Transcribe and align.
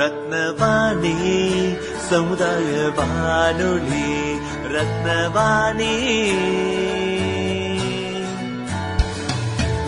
ரத்னவாணி 0.00 1.14
சமுதாய 1.96 2.88
வானொலி 2.96 4.10
ரத்னவாணி. 4.74 5.94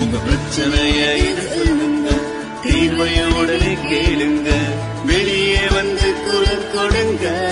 உங்க 0.01 0.17
பிரச்சனைய 0.27 1.31
தீர்வையுடனே 2.63 3.73
கேளுங்க 3.91 4.51
வெளியே 5.07 5.69
வந்து 5.69 6.15
குரல் 6.25 6.71
கொடுங்க. 6.75 7.52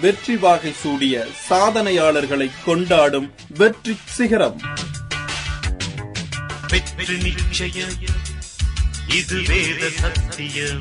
வெற்றி 0.00 0.36
வாகை 0.36 0.72
சூடிய 0.72 1.26
சாதனையாளர்களை 1.50 2.50
கொண்டாடும் 2.64 3.32
வெற்றி 3.56 3.96
சிகரம். 4.04 4.60
வெற்றி 6.68 7.16
இது 9.16 9.42
வேத 9.48 9.88
சத்தியம். 9.88 10.80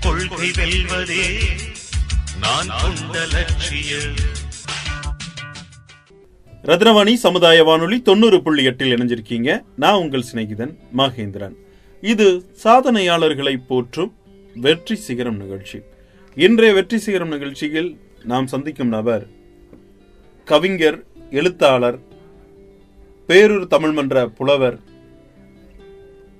கொள்கை 0.00 0.50
வெல்வதே 0.50 1.38
நான் 2.40 2.66
கொண்ட 2.80 3.26
லட்சியம். 3.26 4.14
ரத்னவாணி 6.62 7.14
சமுதாய 7.14 7.64
வானொலி 7.64 8.02
தொண்ணூறு 8.02 8.42
புள்ளி 8.42 8.64
எட்டில் 8.64 8.94
இணைஞ்சிருக்கீங்க. 8.96 9.62
நான் 9.76 9.94
உங்கள் 9.94 10.24
சிநேகிதன் 10.32 10.74
மகேந்திரன். 10.96 11.54
இது 12.00 12.54
சாதனையாளர்களை 12.64 13.60
போற்றும் 13.68 14.14
வெற்றி 14.54 14.94
சிகரம் 14.94 15.36
நிகழ்ச்சி. 15.36 15.80
இன்றைய 16.44 16.74
வெற்றி 16.74 16.98
சிகரம் 16.98 17.30
நிகழ்ச்சியில் 17.34 17.88
நாம் 18.30 18.46
சந்திக்கும் 18.52 18.90
நபர் 18.94 19.22
கவிஞர் 20.44 20.98
எழுத்தாளர் 21.30 21.96
பேரூர் 23.28 23.66
தமிழ் 23.66 23.94
மன்ற 23.98 24.24
புலவர் 24.38 24.76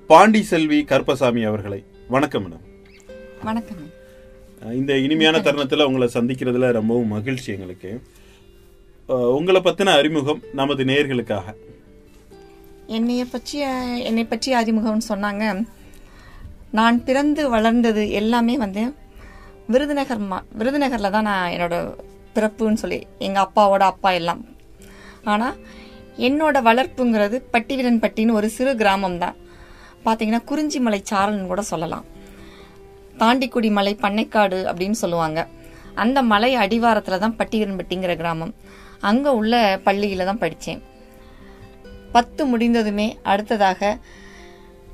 பாண்டி 0.06 0.42
செல்வி 0.42 0.80
கருப்பசாமி 0.84 1.44
அவர்களை. 1.50 1.78
வணக்கம் 2.08 2.44
மேடம். 2.44 2.66
வணக்கம் 3.44 3.86
இந்த 4.80 4.98
இனிமையான 4.98 5.40
தருணத்துல 5.46 5.86
உங்களை 5.88 6.08
சந்திக்கிறதுல 6.14 6.70
ரொம்பவும் 6.78 7.14
மகிழ்ச்சி 7.16 7.48
எங்களுக்கு. 7.52 7.92
உங்களை 9.38 9.62
பத்தின 9.64 9.96
அறிமுகம் 10.02 10.44
நமது 10.52 10.84
நேயர்களுக்காக. 10.84 11.46
என்னைய 12.98 13.24
பற்றிய 13.24 13.66
என்னை 14.10 14.26
பற்றிய 14.34 14.60
அறிமுகம்னு 14.60 15.08
சொன்னாங்க. 15.08 15.64
நான் 16.70 17.04
பிறந்து 17.04 17.42
வளர்ந்தது 17.56 18.10
எல்லாமே 18.22 18.56
வந்து 18.66 18.84
விருதுநகர் 19.72 20.20
மா 20.30 20.36
விருதுநகரில் 20.58 21.14
தான் 21.14 21.26
நான் 21.28 21.52
என்னோட 21.54 21.76
பிறப்புன்னு 22.34 22.80
சொல்லி 22.82 22.98
எங்கள் 23.26 23.44
அப்பாவோட 23.44 23.82
அப்பா 23.92 24.10
எல்லாம். 24.18 24.42
ஆனால் 25.32 25.56
என்னோட 26.26 26.56
வளர்ப்புங்கிறது 26.68 27.36
பட்டிவிரன்பட்டின்னு 27.54 28.36
ஒரு 28.38 28.48
சிறு 28.56 28.72
கிராமம் 28.82 29.18
தான். 29.24 29.36
பார்த்தீங்கன்னா 30.04 30.42
குறிஞ்சிமலை 30.50 31.00
சாரல்னு 31.10 31.50
கூட 31.52 31.62
சொல்லலாம். 31.72 32.04
தாண்டிக்குடி 33.22 33.70
மலை 33.78 33.94
பண்ணைக்காடு 34.04 34.58
அப்படின்னு 34.70 34.98
சொல்லுவாங்க. 35.02 35.40
அந்த 36.02 36.18
மலை 36.32 36.50
அடிவாரத்தில் 36.64 37.22
தான் 37.24 37.36
பட்டிவீரன்பட்டிங்கிற 37.40 38.14
கிராமம். 38.22 38.52
அங்கே 39.10 39.32
உள்ள 39.40 39.54
பள்ளியில் 39.86 40.28
தான் 40.30 40.42
படித்தேன் 40.44 40.82
பத்து 42.16 42.42
முடிந்ததுமே 42.50 43.08
அடுத்ததாக 43.32 43.90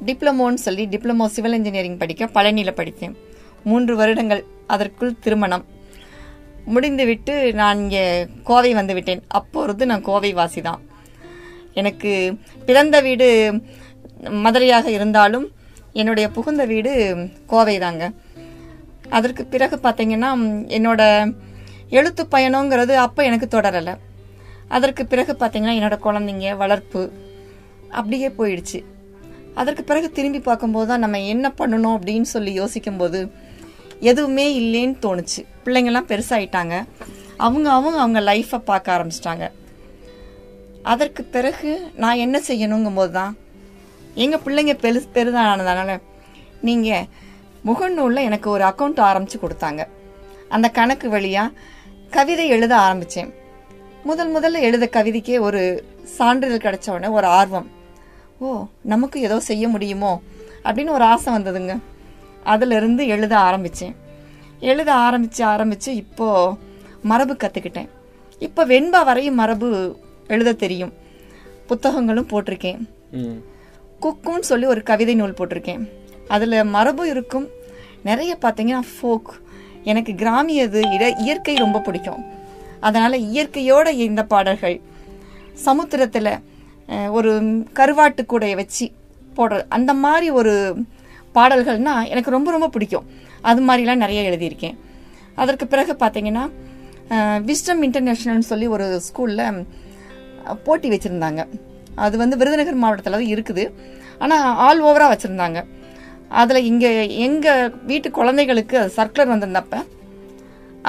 டிப்ளமோன்னு 0.09 0.65
சொல்லி 0.66 0.84
டிப்ளமோ 0.93 1.27
சிவில் 1.34 1.56
இன்ஜினியரிங் 1.59 2.00
படிக்க 2.00 2.31
பழனியில் 2.37 2.78
படித்தேன். 2.81 3.15
மூன்று 3.71 3.93
வருடங்கள் 4.00 4.43
அதற்குள் 4.75 5.21
திருமணம். 5.25 5.65
முடிந்துவிட்டு 6.75 7.34
நான் 7.60 7.81
இங்கே 7.84 8.03
கோவை 8.49 8.71
வந்து 8.78 8.94
விட்டேன் 8.97 9.22
அப்பொழுது 9.38 9.87
நான் 9.91 10.06
கோவை 10.09 10.31
வாசி 10.41 10.60
தான் 10.66 10.83
எனக்கு 11.81 12.12
பிறந்த 12.69 12.97
வீடு 13.06 13.28
மதுரையாக 14.44 14.87
இருந்தாலும் 14.97 15.47
என்னுடைய 16.00 16.27
புகுந்த 16.37 16.65
வீடு 16.72 16.93
கோவை 17.53 17.77
தாங்க 17.84 18.05
அதற்கு 19.19 19.43
பிறகு 19.55 19.77
பார்த்தீங்கன்னா 19.87 20.31
என்னோட 20.77 21.03
எழுத்து 21.99 22.22
பயணங்கிறது 22.34 22.94
அப்போ 23.06 23.21
எனக்கு 23.28 23.47
தொடரலை. 23.54 23.94
அதற்கு 24.77 25.03
பிறகு 25.12 25.33
பார்த்தீங்கன்னா 25.41 25.77
என்னோட 25.78 25.97
குழந்தைங்க 26.04 26.53
வளர்ப்பு 26.62 27.03
அப்படியே 27.99 28.28
போயிடுச்சு. 28.39 28.78
அதற்கு 29.60 29.83
பிறகு 29.91 30.09
திரும்பி 30.19 30.41
பார்க்கும்போது 30.47 30.89
தான் 30.91 31.03
நம்ம 31.04 31.21
என்ன 31.33 31.47
பண்ணணும் 31.59 31.97
அப்படின்னு 31.97 32.28
சொல்லி 32.34 32.53
யோசிக்கும்போது 32.60 33.21
எதுவுமே 34.10 34.46
இல்லைன்னு 34.60 34.96
தோணுச்சு. 35.04 35.40
பிள்ளைங்கள்லாம் 35.64 36.08
பெருசாகிட்டாங்க 36.12 36.74
அவங்க 37.46 37.66
அவங்க 37.76 37.98
அவங்க 38.04 38.20
லைஃப்பை 38.30 38.58
பார்க்க 38.70 38.96
ஆரம்பிச்சிட்டாங்க. 38.96 39.44
அதற்கு 40.92 41.22
பிறகு 41.34 41.72
நான் 42.02 42.22
என்ன 42.24 42.36
செய்யணுங்கும்போது 42.48 43.12
தான் 43.18 43.34
எங்கள் 44.24 44.42
பிள்ளைங்க 44.46 44.74
பெரு 44.84 45.00
பெருதானதுனால 45.16 45.92
நீங்கள் 46.68 47.06
முகநூலில் 47.68 48.26
எனக்கு 48.28 48.48
ஒரு 48.54 48.64
அக்கௌண்ட் 48.70 49.00
ஆரம்பித்து 49.10 49.38
கொடுத்தாங்க. 49.42 49.82
அந்த 50.54 50.66
கணக்கு 50.78 51.06
வழியாக 51.14 51.54
கவிதை 52.16 52.46
எழுத 52.56 52.72
ஆரம்பித்தேன் 52.86 53.30
முதல் 54.08 54.30
முதல்ல 54.36 54.60
எழுத 54.68 54.84
கவிதைக்கே 54.96 55.36
ஒரு 55.48 55.60
சான்றிதழ் 56.16 56.64
கிடைச்ச 56.64 56.86
உடனே 56.94 57.10
ஒரு 57.18 57.26
ஆர்வம். 57.38 57.68
ஓ 58.44 58.48
நமக்கு 58.92 59.18
ஏதோ 59.26 59.36
செய்ய 59.50 59.64
முடியுமோ 59.74 60.12
அப்படின்னு 60.64 60.96
ஒரு 60.98 61.04
ஆசை 61.12 61.28
வந்ததுங்க. 61.36 61.74
அதிலிருந்து 62.53 63.03
எழுத 63.14 63.34
ஆரம்பித்தேன் 63.48 63.94
எழுத 64.70 64.91
ஆரம்பித்து 65.06 65.44
ஆரம்பித்து 65.44 65.91
இப்போது 66.03 66.56
மரபு 67.10 67.34
கற்றுக்கிட்டேன் 67.34 67.88
இப்போ 68.47 68.62
வெண்பா 68.66 69.00
வரையும் 69.08 69.41
மரபு 69.41 69.69
எழுத 70.34 70.53
தெரியும். 70.53 70.92
புத்தகங்களும் 71.70 72.28
போட்டிருக்கேன். 72.32 72.80
குக்குன்னு 74.03 74.48
சொல்லி 74.50 74.66
ஒரு 74.66 74.80
கவிதை 74.91 75.14
நூல் 75.14 75.38
போட்டிருக்கேன். 75.38 75.82
அதில் 76.34 76.70
மரபு 76.76 77.04
இருக்கும். 77.08 77.47
நிறைய 78.08 78.32
பார்த்தீங்கன்னா 78.42 78.80
ஃபோக் 78.92 79.30
எனக்கு 79.91 80.12
கிராமியது 80.12 80.80
இட 80.94 81.04
இயற்கை 81.24 81.54
ரொம்ப 81.64 81.80
பிடிக்கும். 81.86 82.22
அதனால் 82.86 83.24
இயற்கையோட 83.32 83.88
இந்த 84.06 84.22
பாடல்கள் 84.32 84.76
சமுத்திரத்தில் 85.66 86.32
ஒரு 87.16 87.32
கருவாட்டு 87.78 88.22
கூடையை 88.32 88.56
வச்சு 88.60 88.86
போடுற 89.36 89.60
அந்த 89.76 89.92
மாதிரி 90.04 90.30
ஒரு 90.41 90.54
பாடல்கள்னா 91.37 91.94
எனக்கு 92.12 92.34
ரொம்ப 92.37 92.48
ரொம்ப 92.56 92.69
பிடிக்கும். 92.75 93.06
அது 93.50 93.60
மாதிரிலாம் 93.69 94.03
நிறைய 94.04 94.20
எழுதியிருக்கேன். 94.31 94.76
அதற்கு 95.43 95.66
பிறகு 95.72 95.93
பார்த்தீங்கன்னா 96.03 96.44
விஸ்டம் 97.48 97.82
இன்டர்நேஷ்னல்னு 97.87 98.50
சொல்லி 98.53 98.66
ஒரு 98.75 98.87
ஸ்கூலில் 99.06 99.65
போட்டி 100.66 100.89
வச்சுருந்தாங்க. 100.92 101.41
அது 102.04 102.15
வந்து 102.22 102.39
விருதுநகர் 102.41 102.83
மாவட்டத்தில் 102.83 103.16
தான் 103.16 103.30
இருக்குது. 103.34 103.65
ஆனால் 104.22 104.45
ஆல் 104.66 104.83
ஓவராக 104.89 105.10
வச்சுருந்தாங்க. 105.12 105.60
அதில் 106.41 106.66
இங்கே 106.71 106.91
எங்கள் 107.27 107.72
வீட்டு 107.91 108.09
குழந்தைகளுக்கு 108.18 108.78
சர்க்குலர் 108.97 109.33
வந்திருந்தப்ப 109.33 109.80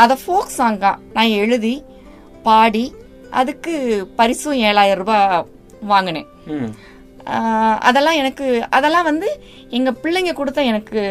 அதை 0.01 0.15
ஃபோக் 0.21 0.53
சாங்காக 0.59 1.01
நான் 1.15 1.35
எழுதி 1.41 1.75
பாடி 2.47 2.85
அதுக்கு 3.39 3.73
பரிசும் 4.19 4.61
ஏழாயிரம் 4.69 5.01
ரூபாய் 5.01 5.45
வாங்கினேன். 5.91 6.29
அதெல்லாம் 7.89 8.19
எனக்கு 8.21 8.45
அதெல்லாம் 8.77 9.07
வந்து 9.09 9.27
எங்கள் 9.77 9.99
பிள்ளைங்க 10.03 10.33
கொடுத்த 10.39 10.63
எனக்கு 10.71 11.01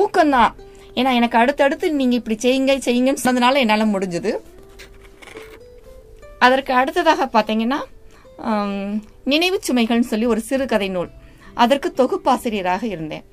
ஊக்கம்தான். 0.00 0.52
ஏன்னா 0.98 1.10
எனக்கு 1.18 1.36
அடுத்தடுத்து 1.42 1.86
நீங்கள் 2.00 2.20
இப்படி 2.20 2.36
செய்யுங்க 2.44 2.74
செய்யுங்கன்னு 2.86 3.24
சொன்னதுனால 3.26 3.62
என்னால் 3.64 3.92
முடிஞ்சது. 3.94 4.32
அதற்கு 6.46 6.72
அடுத்ததாக 6.80 7.28
பார்த்தீங்கன்னா 7.36 7.80
நினைவு 8.42 9.00
நினைவுச் 9.32 9.66
சுமைகள்னு 9.68 10.10
சொல்லி 10.10 10.26
ஒரு 10.32 10.40
சிறுகதை 10.48 10.88
நூல். 10.94 11.10
அதற்கு 11.62 11.88
தொகுப்பாசிரியராக 12.00 12.84
இருந்தேன். 12.94 13.24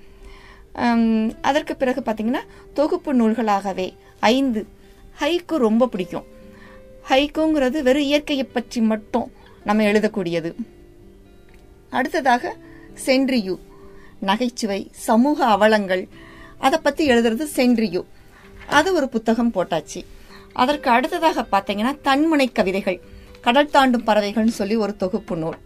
அதற்கு 1.49 1.73
பிறகு 1.81 2.01
பார்த்தீங்கன்னா 2.05 2.41
தொகுப்பு 2.79 3.11
நூல்களாகவே 3.19 3.87
ஐந்து. 4.33 4.61
ஹைக்கு 5.21 5.55
ரொம்ப 5.67 5.87
பிடிக்கும். 5.93 6.25
ஹைக்குங்கிறது 7.09 7.77
வெறும் 7.87 8.09
இயற்கையை 8.09 8.45
பற்றி 8.55 8.81
மட்டும் 8.91 9.27
நம்ம 9.67 9.83
எழுதக்கூடியது. 9.91 10.51
அடுத்ததாக 11.89 12.55
சென்ட்ரியூ 13.05 13.59
நகைச்சுவை 14.19 14.91
சமூக 14.91 15.45
அவலங்கள். 15.45 16.07
அதை 16.57 16.79
பத்தி 16.83 17.09
எழுதுறது 17.09 17.47
சென்ட்ரியூ 17.55 18.05
அது 18.67 18.93
ஒரு 18.93 19.09
புத்தகம் 19.09 19.53
போட்டாச்சு. 19.53 20.05
அதற்கு 20.53 20.89
அடுத்ததாக 20.89 21.45
பார்த்தீங்கன்னா 21.51 21.97
தன்முனை 22.03 22.51
கவிதைகள். 22.51 23.01
கடல் 23.41 23.69
தாண்டும் 23.69 24.07
பறவைகள்னு 24.07 24.57
சொல்லி 24.59 24.75
ஒரு 24.75 24.95
தொகுப்பு 24.95 25.37
நூல். 25.37 25.57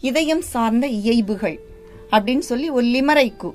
இதயம் 0.00 0.40
சார்ந்த 0.40 0.86
இயைபுகள் 0.86 1.58
அப்படின்னு 2.10 2.38
சொல்லி 2.38 2.70
ஒரு 2.70 2.86
லிமரைக்கு. 2.86 3.54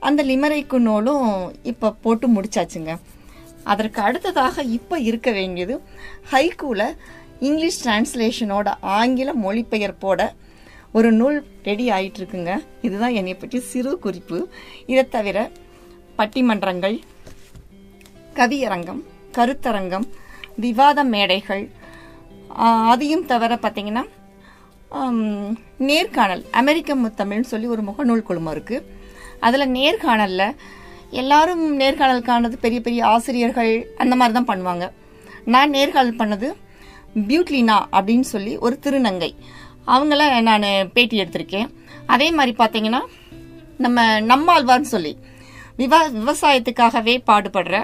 அந்த 0.00 0.24
லிமரைக்கு 0.24 0.78
நூலும் 0.78 1.54
இப்போ 1.62 1.92
போட்டு 1.92 2.28
முடிச்சாச்சுங்க. 2.28 2.98
அதற்கு 3.64 4.02
அடுத்ததாக 4.02 4.62
இப்போ 4.62 4.98
இருக்க 4.98 5.30
வேண்டியது 5.30 5.80
ஹைக்கூல 6.30 6.96
இங்கிலீஷ் 7.40 7.88
டிரான்ஸ்லேஷனோட 7.88 8.74
ஆங்கில 8.80 9.32
மொழிபெயர்ப்போட 9.34 10.32
ஒரு 10.96 11.08
நூல் 11.18 11.38
ரெடி 11.68 11.86
ஆயிட்டு 11.96 12.18
இருக்குங்க 12.20 12.52
இதுதான் 12.86 13.16
என்னை 13.20 13.34
பற்றி 13.34 13.58
சிறு 13.70 13.92
குறிப்பு. 14.04 14.38
இதை 14.92 15.04
தவிர 15.16 15.38
பட்டிமன்றங்கள் 16.18 16.96
கவியரங்கம் 18.38 19.02
கருத்தரங்கம் 19.36 20.06
விவாத 20.64 21.04
மேடைகள் 21.14 21.64
அதையும் 22.92 23.26
தவிர 23.32 23.58
பார்த்தீங்கன்னா 23.64 24.04
நேர்காணல் 25.88 26.42
அமெரிக்க 26.60 26.94
முத்தமிழ்னு 27.04 27.50
சொல்லி 27.52 27.66
ஒரு 27.74 27.82
முகநூல் 27.88 28.26
குழுமம் 28.28 28.54
இருக்கு. 28.54 28.76
அதில் 29.46 29.72
நேர்காணலில் 29.78 30.56
எல்லாரும் 31.20 31.64
நேர்காணல் 31.82 32.26
காணது 32.30 32.56
பெரிய 32.64 32.80
பெரிய 32.86 33.00
ஆசிரியர்கள் 33.14 33.72
அந்த 34.02 34.14
மாதிரி 34.20 34.36
தான் 34.38 34.50
பண்ணுவாங்க. 34.50 34.86
நான் 35.54 35.74
நேர்காணல் 35.76 36.20
பண்ணது 36.22 36.48
பியூட்லினா 37.28 37.76
அப்படின்னு 37.98 38.26
சொல்லி 38.34 38.54
ஒரு 38.66 38.76
திருநங்கை. 38.84 39.30
அவங்கள 39.94 40.22
நான் 40.48 40.66
பேட்டி 40.96 41.16
எடுத்திருக்கேன். 41.22 41.68
அதே 42.14 42.28
மாதிரி 42.38 42.52
பார்த்தீங்கன்னா 42.60 43.02
நம்ம 43.84 44.04
நம்மாழ்வார்னு 44.30 44.92
சொல்லி 44.94 45.12
விவா 45.80 46.00
விவசாயத்துக்காகவே 46.18 47.14
பாடுபடுற 47.28 47.76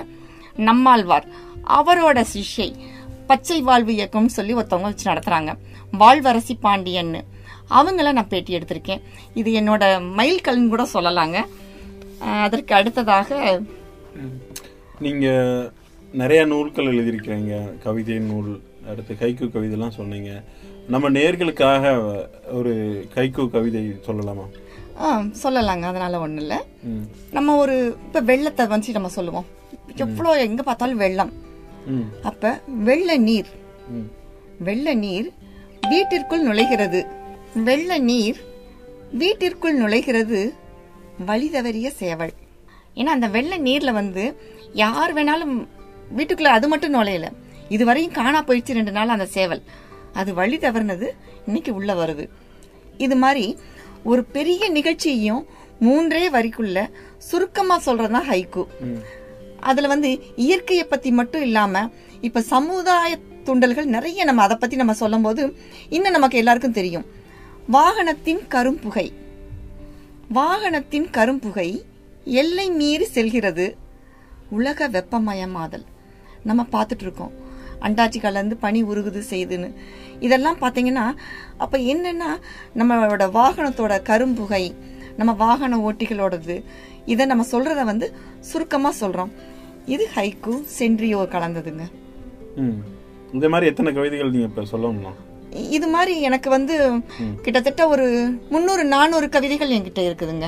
நம்மாழ்வார். 0.68 1.26
அவரோட 1.78 2.18
சிஷ்யை 2.32 2.70
பச்சை 3.28 3.58
வாழ்வு 3.68 3.92
இயக்கம்னு 3.98 4.36
சொல்லி 4.38 4.54
ஒருத்தவங்க 4.58 4.90
வச்சு 4.90 5.10
நடத்துகிறாங்க 5.10 5.52
வாழ்வரசி 6.00 6.54
பாண்டியன்னு. 6.64 7.20
அவங்கள 7.78 8.12
நான் 8.16 8.32
பேட்டி 8.32 8.56
எடுத்திருக்கேன். 8.56 9.04
இது 9.40 9.50
என்னோட 9.60 9.84
மைல்கல்னு 10.18 10.72
கூட 10.72 10.84
சொல்லலாங்க. 10.94 11.38
அதற்கு 12.46 12.72
அடுத்ததாக 12.78 13.38
நீங்கள் 15.04 15.70
நிறைய 16.20 16.40
நூல்கள் 16.50 16.90
எழுதியிருக்கிறீங்க. 16.92 17.54
கவிதை 17.84 18.18
நூல் 18.28 18.50
அடுத்து 18.90 19.12
கைக்கு 19.22 19.44
கவிதைலாம் 19.54 19.96
சொன்னீங்க. 20.00 20.32
நம்ம 20.88 21.10
நேர்களுக்காக 21.10 21.84
ஒரு 22.52 22.72
கைக்கு 23.14 23.50
கவிதை 23.50 23.82
சொல்லலாமா? 24.06 24.44
ஆ, 25.00 25.18
சொல்லலாங்க. 25.42 25.82
அதனால 25.82 26.18
ஒன்றும் 26.18 26.40
இல்லை. 26.40 26.56
நம்ம 27.30 27.56
ஒரு 27.56 27.96
இப்போ 28.06 28.20
வெள்ளத்தை 28.20 28.66
வந்து 28.66 28.92
நம்ம 28.92 29.08
சொல்லுவோம். 29.08 29.46
எவ்வளோ 29.96 30.40
எங்கே 30.40 30.62
பார்த்தாலும் 30.62 30.96
வெள்ளம். 30.96 31.32
அப்ப 32.22 32.60
வெள்ள 32.66 33.16
நீர். 33.16 33.46
வெள்ள 34.58 34.94
நீர் 34.94 35.32
வீட்டிற்குள் 35.88 36.46
நுழைகிறது. 36.48 37.06
வெள்ள 37.54 37.98
நீர் 37.98 38.36
வீட்டிற்குள் 39.12 39.80
நுழைகிறது 39.82 40.52
வழி 41.26 41.50
தவறிய 41.50 41.88
சேவல். 41.88 42.32
ஏன்னா 42.94 43.12
அந்த 43.16 43.26
வெள்ள 43.26 43.58
நீர்ல 43.58 43.92
வந்து 43.92 44.36
யார் 44.72 45.14
வேணாலும் 45.14 45.66
வீட்டுக்குள்ள 46.16 46.52
அது 46.56 46.68
மட்டும் 46.68 46.94
நுழையல. 46.94 47.26
இதுவரையும் 47.68 48.12
காணா 48.12 48.42
போயிடுச்சு 48.42 48.72
ரெண்டு 48.72 48.92
நாள் 48.92 49.08
அந்த 49.08 49.26
சேவல். 49.26 49.62
அது 50.14 50.34
வழி 50.34 50.56
தவறினது 50.58 51.08
இன்னைக்கு 51.46 51.74
உள்ள 51.74 51.92
வருது. 51.94 52.28
இது 52.98 53.16
மாதிரி 53.16 53.58
ஒரு 54.04 54.24
பெரிய 54.24 54.68
நிகழ்ச்சியையும் 54.68 55.46
மூன்றே 55.80 56.30
வரிக்குள்ள 56.30 56.86
சுருக்கமா 57.18 57.80
சொல்றதுதான் 57.86 58.28
ஹைக்கு. 58.30 58.64
அதுல 59.60 59.86
வந்து 59.86 60.10
இயற்கையை 60.36 60.84
பத்தி 60.84 61.10
மட்டும் 61.10 61.42
இல்லாம 61.42 61.90
இப்ப 62.20 62.40
சமுதாய 62.40 63.18
தூண்டல்கள் 63.44 63.84
நிறைய 63.84 64.24
நம்ம 64.24 64.42
அதை 64.42 64.56
பத்தி 64.56 64.76
நம்ம 64.76 64.92
சொல்லும்போது 64.92 65.56
இன்னும் 65.88 66.12
நமக்கு 66.12 66.38
எல்லாருக்கும் 66.38 66.72
தெரியும். 66.72 67.06
வாகனத்தின் 67.72 68.42
கரும்புகை. 68.48 69.12
வாகனத்தின் 70.34 71.08
கரும்புகை 71.10 71.82
எல்லை 72.24 72.70
மீறி 72.70 73.04
செல்கிறது. 73.04 73.76
உலக 74.50 74.88
வெப்பமயமாதல். 74.88 75.84
நம்ம 76.44 76.66
பார்த்துட்டு 76.72 77.02
இருக்கோம். 77.02 77.42
அண்டார்டிகால 77.80 78.30
இருந்து 78.30 78.56
பனி 78.56 78.84
உருகுது 78.84 79.22
செய்யுதுன்னு 79.30 79.74
இதெல்லாம் 80.26 80.60
பார்த்தீங்கன்னா 80.60 81.06
அப்ப 81.64 81.78
என்னன்னா 81.92 82.30
நம்மளோட 82.80 83.26
வாகனத்தோட 83.38 83.94
கரும்புகை 84.10 84.64
நம்ம 85.20 85.32
வாகன 85.44 85.78
ஓட்டிகளோடது 85.88 86.56
இதை 87.12 87.24
நம்ம 87.30 87.44
சொல்றத 87.50 87.80
வந்து 87.90 88.06
சுருக்கமா 88.50 88.90
சொல்றோம். 89.00 89.32
இது 89.94 90.04
ஹைக்கு 90.16 90.54
சென்ட்ரியோ 90.78 91.20
கலந்ததுங்க. 91.34 91.84
இந்த 93.36 93.46
மாதிரி 93.52 93.70
எத்தனை 93.70 93.90
கவிதைகள் 93.96 94.32
நீங்க 94.34 94.48
இப்ப 94.50 94.64
சொல்லணுமா 94.72 95.12
இது 95.76 95.86
மாதிரி 95.94 96.14
எனக்கு 96.28 96.48
வந்து 96.54 96.74
கிட்டத்தட்ட 97.44 97.82
ஒரு 97.94 98.06
முந்நூறு 98.52 98.84
நானூறு 98.92 99.26
கவிதைகள் 99.34 99.74
என்கிட்ட 99.76 100.00
இருக்குதுங்க. 100.06 100.46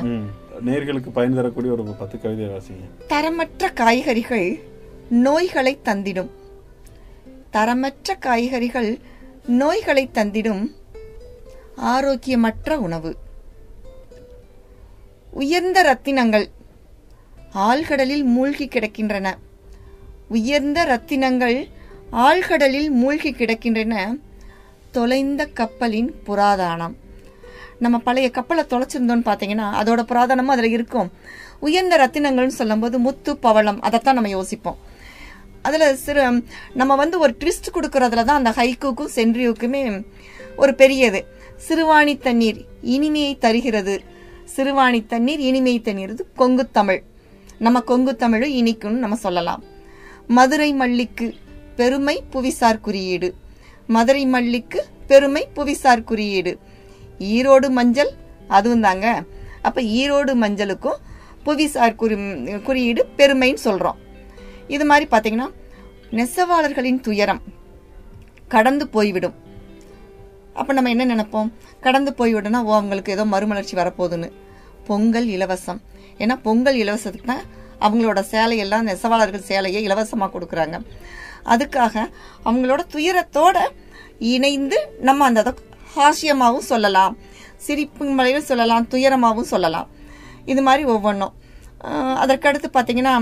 நேர்களுக்கு 0.69 1.11
பயன் 1.19 1.37
தரக்கூடிய 1.39 1.71
ஒரு 1.75 1.83
பத்து 2.01 2.17
கவிதை 2.23 2.47
வாசிங்க. 2.55 2.87
தரமற்ற 3.13 3.69
காய்கறிகள் 3.81 4.49
நோய்களை 5.27 5.75
தந்திடும். 5.89 6.31
தரமற்ற 7.57 8.17
காய்கறிகள் 8.27 8.91
நோய்களை 9.47 10.11
தந்திடும் 10.15 10.71
ஆரோக்கியமற்ற 11.85 12.75
உணவு. 12.75 13.17
உயர்ந்த 15.31 15.83
ரத்தினங்கள் 15.83 16.47
ஆழ்கடலில் 17.55 18.25
மூழ்கி 18.25 18.67
கிடக்கின்றன. 18.67 19.35
உயர்ந்த 20.29 20.85
ரத்தினங்கள் 20.85 21.69
ஆழ்கடலில் 22.13 22.91
மூழ்கி 22.91 23.33
கிடக்கின்றன. 23.33 24.21
தொலைந்த 24.91 25.47
கப்பலின் 25.47 26.15
புராதானம். 26.27 26.95
நம்ம 27.79 27.99
பழைய 27.99 28.31
கப்பலை 28.31 28.65
தொலைச்சிருந்தோம்னு 28.65 29.27
பார்த்தீங்கன்னா 29.27 29.71
அதோட 29.83 30.03
புராதனமும் 30.03 30.53
அதில் 30.53 30.71
இருக்கும். 30.71 31.13
உயர்ந்த 31.61 31.97
ரத்தினங்கள்னு 31.97 32.47
சொல்லும்போது 32.47 32.99
முத்து 32.99 33.37
பவளம் 33.37 33.81
அதைத்தான் 33.81 34.15
நம்ம 34.15 34.29
யோசிப்போம். 34.29 34.95
அதில் 35.67 35.97
சிறு 36.05 36.23
நம்ம 36.81 36.93
வந்து 37.03 37.17
ஒரு 37.25 37.33
ட்விஸ்ட் 37.41 37.75
கொடுக்கறதுல 37.75 38.25
தான் 38.29 38.41
அந்த 38.41 38.53
ஹைக்குக்கும் 38.59 39.13
சென்ட்ரியுக்குமே 39.15 39.83
ஒரு 40.57 40.75
பெரியது. 40.75 41.21
சிறுவாணி 41.69 42.15
தண்ணீர் 42.27 42.59
இனிமையை 42.95 43.33
தருகிறது. 43.45 43.95
சிறுவாணி 44.57 45.01
தண்ணீர் 45.07 45.41
இனிமையை 45.41 45.81
தருகிறது. 45.81 46.23
கொங்கு 46.35 46.65
தமிழ். 46.71 47.01
நம்ம 47.59 47.81
கொங்கு 47.81 48.17
தமிழும் 48.17 48.55
இனிக்கும்னு 48.61 49.03
நம்ம 49.05 49.17
சொல்லலாம். 49.17 49.63
மதுரை 50.29 50.71
மல்லிக்கு 50.75 51.27
பெருமை 51.77 52.17
புவிசார் 52.33 52.85
குறியீடு. 52.87 53.29
மதுரை 53.87 54.25
மல்லிக்கு 54.27 54.81
பெருமை 55.11 55.43
புவிசார் 55.57 56.09
குறியீடு. 56.11 56.53
ஈரோடு 57.35 57.69
மஞ்சள் 57.79 58.13
அதுவும் 58.49 58.85
தாங்க. 58.87 59.07
அப்போ 59.63 59.81
ஈரோடு 60.01 60.33
மஞ்சளுக்கும் 60.43 60.99
புவிசார் 61.47 62.01
குறி 62.01 62.17
குறியீடு 62.63 63.03
பெருமைன்னு 63.17 63.65
சொல்கிறோம் 63.67 63.99
இது 64.75 64.85
மாதிரி 64.91 65.07
பார்த்தீங்கன்னா 65.11 65.49
நெசவாளர்களின் 66.19 67.01
துயரம் 67.07 67.43
கடந்து 68.55 68.85
போய்விடும். 68.95 69.37
அப்ப 70.61 70.73
நம்ம 70.77 70.91
என்ன 70.95 71.05
நினைப்போம்? 71.13 71.49
கடந்து 71.85 72.11
போய்விடுனா 72.19 72.61
ஓ 72.69 72.73
அவங்களுக்கு 72.79 73.15
ஏதோ 73.17 73.25
மறுமலர்ச்சி 73.33 73.75
வரப்போகுதுன்னு. 73.81 74.29
பொங்கல் 74.89 75.29
இலவசம். 75.37 75.81
ஏன்னா 76.23 76.35
பொங்கல் 76.47 76.79
இலவசத்துக்கு 76.83 77.31
தான் 77.33 77.45
அவங்களோட 77.87 78.21
சேலையெல்லாம் 78.33 78.87
நெசவாளர்கள் 78.89 79.49
சேலையை 79.51 79.81
இலவசமாக 79.89 80.31
கொடுக்குறாங்க. 80.35 80.77
அதுக்காக 81.55 81.95
அவங்களோட 82.45 82.83
துயரத்தோட 82.95 83.57
இணைந்து 84.35 84.79
நம்ம 85.09 85.25
அந்த 85.29 85.41
அதை 85.45 85.53
ஹாஸ்யமாகவும் 85.97 86.69
சொல்லலாம். 86.73 87.17
சிரிப்பு 87.67 88.05
முறையிலும் 88.17 88.49
சொல்லலாம் 88.51 88.87
துயரமாகவும் 88.95 89.51
சொல்லலாம். 89.53 89.91
இது 90.53 90.63
மாதிரி 90.69 90.85
ஒவ்வொன்றும். 90.95 91.35
அதற்கடுத்து 92.23 92.69
பார்த்தீங்கன்னா 92.77 93.15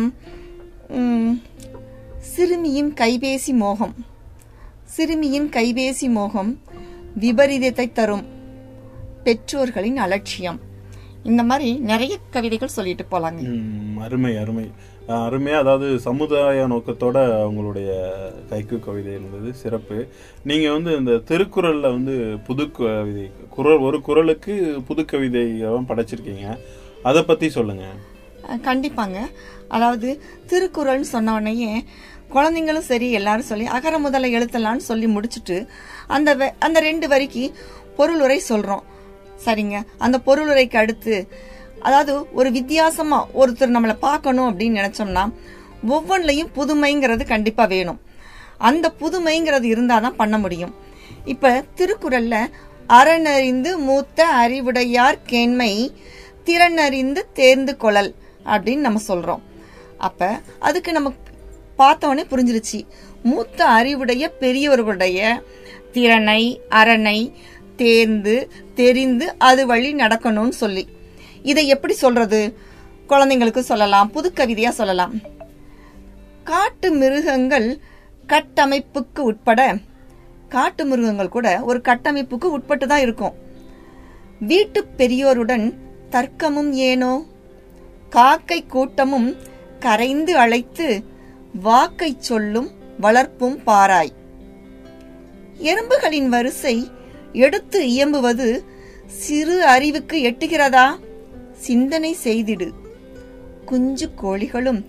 சிறுமியின் 2.18 2.94
கைபேசி 2.94 3.52
மோகம். 3.52 3.94
சிறுமியின் 4.84 5.48
கைபேசி 5.48 6.08
மோகம் 6.08 6.60
விபரீதத்தை 7.20 7.92
தரும். 7.92 8.26
பெற்றோர்களின் 9.24 9.96
அலட்சியம். 9.96 10.60
இந்த 11.22 11.42
மாதிரி 11.42 11.74
நிறைய 11.74 12.16
கவிதைகள் 12.30 12.68
சொல்லிட்டு 12.68 13.04
போலாங்க. 13.10 13.60
அருமை 13.98 14.36
அருமை. 14.36 14.70
அஹ், 15.08 15.10
அருமையா 15.10 15.58
அதாவது 15.58 16.00
சமுதாய 16.00 16.66
நோக்கத்தோட 16.66 17.16
அவங்களுடைய 17.20 18.10
கைக்கு 18.48 18.80
கவிதை 18.80 19.12
இருந்தது 19.12 19.54
சிறப்பு. 19.54 20.06
நீங்க 20.44 20.72
வந்து 20.72 20.96
இந்த 20.96 21.10
திருக்குறள்ல 21.10 21.80
வந்து 21.80 22.38
புது 22.46 22.70
கவிதை 22.70 23.30
குரல் 23.50 23.78
ஒரு 23.78 24.00
குரலுக்கு 24.00 24.82
புது 24.86 25.04
கவிதை 25.04 25.64
படைச்சிருக்கீங்க. 25.64 26.58
அதை 27.02 27.22
பத்தி 27.22 27.50
சொல்லுங்க. 27.50 27.84
அஹ் 28.42 28.66
கண்டிப்பாங்க. 28.66 29.18
அதாவது 29.74 30.22
திருக்குறள்னு 30.48 31.04
சொன்னோடனேயே 31.12 31.72
குழந்தைங்களும் 32.34 32.88
சரி 32.90 33.10
எல்லாரும் 33.12 33.50
சொல்லி 33.50 33.66
அகர 33.66 33.98
முதல 33.98 34.26
எழுத்தலான்னு 34.26 34.76
சொல்லி 34.76 35.06
முடிச்சுட்டு 35.06 35.66
அந்த 36.06 36.36
வெ- 36.36 36.52
அந்த 36.58 36.80
ரெண்டு 36.80 37.08
வரிக்கு 37.08 37.52
பொருளுரை 37.96 38.42
சொல்றோம். 38.48 38.82
சரிங்க. 39.44 39.82
அந்த 39.98 40.20
பொருளுரைக்கு 40.26 40.76
அடுத்து 40.76 41.28
அதாவது 41.80 42.32
ஒரு 42.32 42.50
வித்தியாசமா 42.50 43.26
ஒருத்தர் 43.40 43.74
நம்மளை 43.76 43.96
பார்க்கணும் 44.00 44.58
அப்படின்னு 44.58 44.72
நினைச்சோம்னா 44.80 45.32
ஒவ்வொன்றிலையும் 45.88 46.52
புதுமைங்கிறது 46.56 47.26
கண்டிப்பா 47.26 47.64
வேணும். 47.64 48.00
அந்த 48.58 48.92
புதுமைங்கிறது 49.00 49.66
இருந்தாதான் 49.68 50.10
பண்ண 50.10 50.38
முடியும். 50.38 50.74
இப்ப 51.24 51.64
திருக்குறள்ல 51.76 52.46
அறனறிந்து 52.88 53.78
மூத்த 53.78 54.26
அறிவுடையார் 54.26 55.18
கேண்மை 55.28 55.92
திறனறிந்து 56.44 57.18
தேர்ந்து 57.32 57.76
கொள்ளல் 57.76 58.14
அப்படின்னு 58.44 58.76
நம்ம 58.76 59.00
சொல்றோம். 59.08 59.40
அப்ப 60.08 60.28
அதுக்கு 60.68 60.90
நம்ம 60.92 61.10
பார்த்தோன்னே 61.78 62.22
புரிஞ்சிருச்சு. 62.30 62.78
மூத்த 63.22 63.58
அறிவுடைய 63.78 64.24
பெரியவர்களுடைய 64.42 65.18
திறனை 65.92 66.42
அரணை 66.80 67.18
தேர்ந்து 67.76 68.34
தெரிந்து 68.80 69.26
அது 69.50 69.62
வழி 69.66 69.90
நடக்கணும்னு 69.94 70.56
சொல்லி. 70.62 70.84
இதை 71.42 71.64
எப்படி 71.74 71.94
சொல்றது? 72.02 72.40
குழந்தைங்களுக்கு 73.08 73.62
சொல்லலாம் 73.70 74.10
புது 74.10 74.28
கவிதையா 74.36 74.72
சொல்லலாம். 74.80 75.14
காட்டு 76.50 76.88
மிருகங்கள் 77.00 77.68
கட்டமைப்புக்கு 78.32 79.20
உட்பட 79.28 79.60
காட்டு 80.54 80.82
மிருகங்கள் 80.84 81.34
கூட 81.36 81.48
ஒரு 81.68 81.78
கட்டமைப்புக்கு 81.88 82.48
உட்பட்டு 82.56 82.86
தான் 82.86 83.04
இருக்கும். 83.06 83.34
வீட்டு 84.50 84.80
பெரியோருடன் 84.98 85.66
தர்க்கமும் 86.10 86.70
ஏனோ? 86.88 87.12
காக்கை 88.16 88.58
கூட்டமும் 88.74 89.28
கரைந்து 89.84 90.36
அழைத்து 90.36 91.04
வாக்கை 91.62 92.16
சொல்லும் 92.18 92.70
வளர்ப்பும் 93.00 93.58
பாராய். 93.66 94.12
எறும்புகளின் 95.58 96.28
வரிசை 96.28 96.90
எடுத்து 97.32 97.78
இயம்புவது 97.86 98.64
சிறு 99.06 99.64
அறிவுக்கு 99.64 100.16
எட்டுகிறதா? 100.18 100.86
சிந்தனை 101.52 102.16
செய்திடு. 102.24 102.70
குஞ்சு 103.64 104.10
கோழிகளும் 104.22 104.84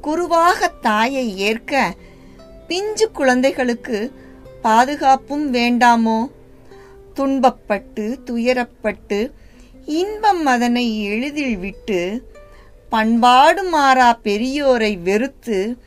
குருவாக 0.00 0.68
தாயை 0.68 1.38
ஏற்க 1.38 1.94
பிஞ்சு 2.66 3.10
குழந்தைகளுக்கு 3.10 4.12
பாதுகாப்பும் 4.62 5.52
வேண்டாமோ? 5.52 6.30
துன்பப்பட்டு 7.14 8.18
துயரப்பட்டு 8.24 9.30
இன்பம் 9.84 10.44
அதனை 10.46 11.04
எளிதில் 11.04 11.56
விட்டு 11.56 12.00
பண்பாடு 12.92 13.62
மாறா 13.62 14.18
பெரியோரை 14.24 15.02
வெறுத்து 15.02 15.82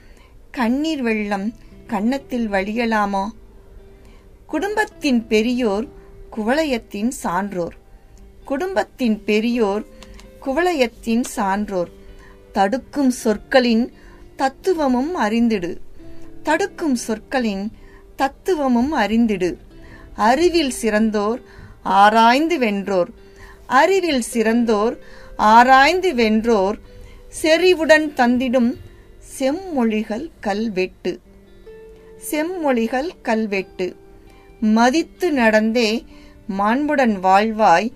கண்ணீர் 0.51 1.01
வெள்ளம் 1.01 1.53
கன்னத்தில் 1.88 2.50
வழியலாமோ? 2.50 3.27
குடும்பத்தின் 4.45 5.27
பெரியோர் 5.27 5.88
குவளையத்தின் 6.38 7.07
சான்றோர். 7.07 7.75
குடும்பத்தின் 8.45 9.24
பெரியோர் 9.24 9.85
குவளையத்தின் 10.45 11.24
சான்றோர். 11.24 11.89
தடுக்கும் 12.51 13.12
சொற்களின் 13.12 13.93
தத்துவமும் 14.35 15.15
அறிந்திடு. 15.21 15.77
தடுக்கும் 16.43 16.95
சொற்களின் 16.95 17.71
தத்துவமும் 18.15 18.93
அறிந்திடு. 18.97 19.57
அறிவில் 20.15 20.71
சிறந்தோர் 20.71 21.41
ஆராய்ந்து 21.83 22.59
வென்றோர். 22.59 23.09
அறிவில் 23.67 24.21
சிறந்தோர் 24.21 24.97
ஆராய்ந்து 25.38 26.15
வென்றோர் 26.15 26.93
செறிவுடன் 27.41 28.13
தந்திடும் 28.15 28.75
செம்மொழிகள் 29.39 30.29
கல்வெட்டு. 30.39 31.19
செம்மொழிகள் 32.31 33.09
கல்வெட்டு. 33.21 33.95
மதித்து 34.59 35.31
நடந்தே 35.31 36.05
மாண்புடன் 36.59 37.15
வாழ்வாய் 37.23 37.91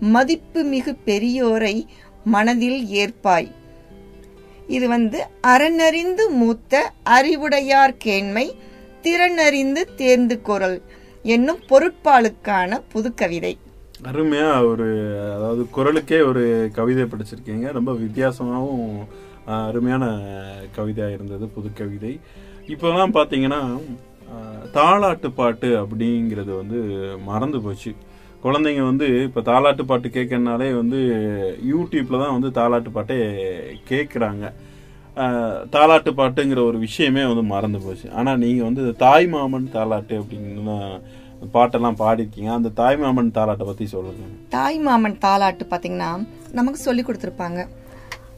மதிப்பு 0.00 0.62
மிகு 0.62 0.96
பெரியோரை 1.06 1.84
மனதில் 2.24 2.88
ஏற்பாய். 2.88 3.50
இது 4.68 4.88
வந்து 4.88 5.26
அறநறிந்து 5.46 6.28
மூத்த 6.30 6.92
அறிவுடையார் 7.02 7.94
கேண்மை 8.04 8.50
திறனறிந்து 9.02 9.94
தேர்ந்து 9.96 10.40
குரல் 10.40 10.82
என்னும் 11.22 11.58
பொருட்பாலுக்கான 11.68 12.80
புதுக்கவிதை. 12.94 13.56
அருமையாக 14.10 14.68
ஒரு 14.70 14.86
அதாவது 15.34 15.62
குரலுக்கே 15.74 16.18
ஒரு 16.30 16.42
கவிதை 16.78 17.04
படிச்சிருக்கீங்க. 17.10 17.66
ரொம்ப 17.76 17.90
வித்தியாசமாகவும் 18.04 18.88
அருமையான 19.68 20.04
கவிதையாக 20.76 21.16
இருந்தது 21.16 21.44
புது 21.56 21.68
கவிதை. 21.80 22.12
இப்போலாம் 22.74 23.14
பார்த்தீங்கன்னா 23.18 23.60
தாளாட்டு 24.76 25.28
பாட்டு 25.38 25.68
அப்படிங்கிறது 25.82 26.52
வந்து 26.60 26.78
மறந்து 27.30 27.58
போச்சு. 27.64 27.92
குழந்தைங்க 28.44 28.82
வந்து 28.90 29.06
இப்போ 29.28 29.40
தாளாட்டு 29.48 29.82
பாட்டு 29.90 30.08
கேட்கறனாலே 30.18 30.68
வந்து 30.80 31.00
யூடியூப்பில் 31.72 32.22
தான் 32.22 32.36
வந்து 32.36 32.50
தாளாட்டு 32.58 32.92
பாட்டே 32.96 33.18
கேட்குறாங்க 33.90 34.44
தாலாட்டு 35.74 36.10
பாட்டுங்கிற 36.20 36.60
ஒரு 36.70 36.78
விஷயமே 36.86 37.24
வந்து 37.30 37.44
மறந்து 37.54 37.78
போச்சு. 37.86 38.06
ஆனால் 38.18 38.40
நீங்கள் 38.44 38.68
வந்து 38.68 38.84
தாய் 39.04 39.26
மாமன் 39.34 39.74
தாலாட்டு 39.78 40.14
அப்படின்னு 40.20 40.62
தான் 40.70 40.86
பாட்டெல்லாம் 41.52 41.98
பாடிருக்கீங்க. 41.98 42.52
அந்த 42.52 42.68
தாய் 42.68 42.96
மாமன் 42.96 43.30
தாலாட்டை 43.30 43.64
பற்றி 43.64 43.86
சொல்லுங்க. 43.86 44.24
தாய் 44.48 44.78
மாமன் 44.78 45.18
தாலாட்டு 45.20 45.64
பாத்தீங்கன்னா 45.70 46.26
நமக்கு 46.50 46.80
சொல்லி 46.80 47.02
கொடுத்துருப்பாங்க. 47.02 47.68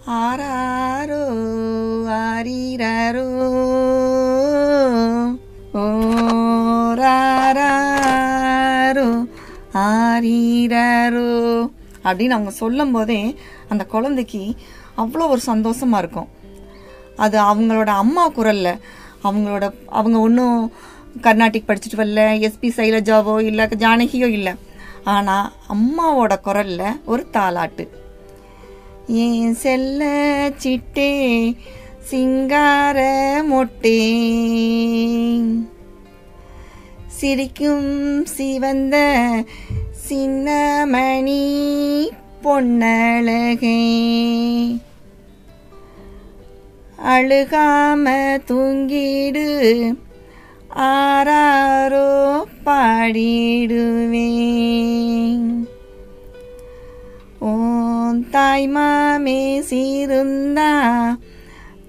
ஆராரோ 0.06 1.23
ஆரீரோ 2.06 3.26
ஓ 5.73 5.84
ஆரீரோ 9.75 11.70
அப்படின்னு 12.04 12.37
அவங்க 12.37 12.50
சொல்லும் 12.50 12.92
போதே 12.92 13.37
அந்த 13.68 13.87
குழந்தைக்கு 13.87 14.54
அவ்வளோ 14.96 15.28
ஒரு 15.28 15.40
சந்தோஷமா 15.46 15.99
இருக்கும். 15.99 16.28
அது 17.16 17.40
அவங்களோட 17.40 17.87
அம்மா 17.87 18.30
குரல்ல 18.30 18.78
அவங்களோட 19.23 19.75
அவங்க 19.87 20.18
ஒன்றும் 20.18 20.73
கர்நாடிக் 21.21 21.68
படிச்சுட்டு 21.68 21.97
வரல 21.97 22.23
எஸ்பி 22.47 22.71
சைலஜாவோ 22.76 23.40
இல்லை 23.42 23.64
ஜானகியோ 23.64 24.26
இல்லை. 24.26 24.54
ஆனால் 25.04 25.52
அம்மாவோட 25.68 26.33
குரல்ல 26.44 27.04
ஒரு 27.04 27.26
தாலாட்டு 27.33 27.88
ஏன் 29.06 29.54
செல்ல 29.54 30.04
சிட்டே 30.62 31.12
சிங்கார 32.00 32.99
மொட்டே 33.47 34.00
சிரிக்கும் 37.06 38.25
சிவந்த 38.26 38.97
சின்னமணி 40.09 41.42
பொன்னழகே 42.42 43.78
அழுகாம 47.04 48.06
தூங்கிடு 48.47 49.47
ஆராரோ 50.75 52.07
பாடிடுவேன் 52.64 53.45
ஓம் 57.43 58.23
தாய் 58.31 58.66
மாமே 58.66 59.40
சீருந்தா 59.69 60.71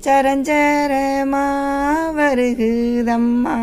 சரஞ்சரமா 0.06 1.46
வருகுதம்மா 2.16 3.58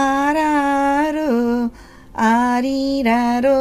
ஆராரோ 0.00 1.30
ஆரீராரோ 2.28 3.58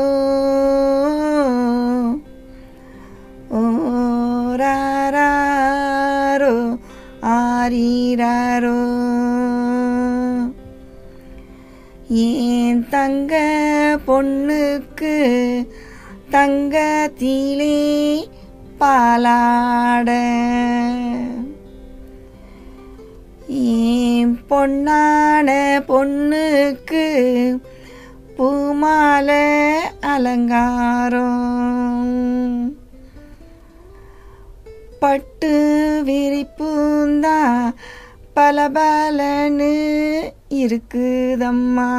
ஆரீராரோ 7.67 8.81
ஏன் 12.09 12.87
தங்க 12.89 13.33
பொண்ணுக்கு 14.07 15.15
தங்கத்திலே 16.31 17.79
பாலாட? 18.79 20.09
ஏன் 23.47 24.39
பொன்னான 24.49 25.49
பொண்ணுக்கு 25.87 27.05
பூமால 28.37 29.29
அலங்காரம்? 30.01 31.46
பட்டு 34.99 35.53
விரிப்புந்தா 36.05 37.73
பலபலன்னு 38.35 39.73
இருக்குதம்மா. 40.49 41.91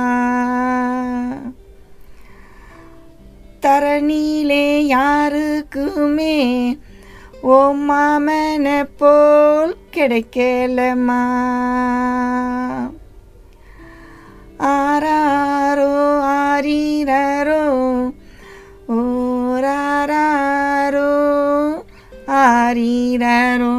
தரணியிலே 3.60 4.86
யாருக்குமே 4.86 6.36
ஓ 7.42 7.74
மாமன 7.88 8.86
போல் 8.96 9.76
கிடைக்கலமா 9.96 11.22
ஆராரோ 14.58 15.94
ஆரீரோ 16.22 17.62
ஓ 18.88 18.96
ஆரீரோ 22.68 23.75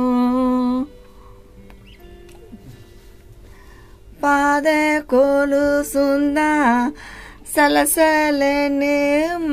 பாத 4.19 5.01
கோலு 5.07 5.83
சுந்தா 5.93 6.51
சலசலன்னு 7.55 8.95